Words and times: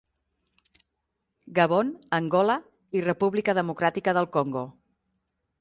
Gabon, 1.59 1.91
Angola 2.19 2.57
i 3.01 3.05
República 3.09 3.59
Democràtica 3.61 4.19
del 4.21 4.33
Congo. 4.39 4.69